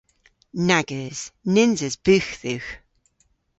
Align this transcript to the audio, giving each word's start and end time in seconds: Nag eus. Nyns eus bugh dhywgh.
Nag 0.67 0.87
eus. 1.03 1.21
Nyns 1.53 1.81
eus 1.87 1.95
bugh 2.05 2.29
dhywgh. 2.41 2.71